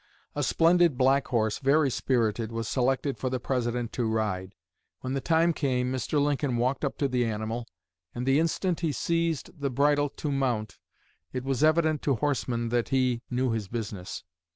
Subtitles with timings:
[0.33, 4.55] A splendid black horse, very spirited, was selected for the President to ride.
[5.01, 6.19] When the time came, Mr.
[6.19, 7.67] Lincoln walked up to the animal,
[8.15, 10.79] and the instant he seized the bridle to mount,
[11.33, 14.23] it was evident to horsemen that he 'knew his business.'